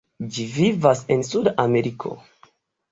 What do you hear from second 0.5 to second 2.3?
vivas en Suda Ameriko.